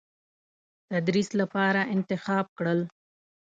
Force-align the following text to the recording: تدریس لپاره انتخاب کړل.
تدریس 0.89 1.29
لپاره 1.41 1.81
انتخاب 1.95 2.45
کړل. 2.57 2.79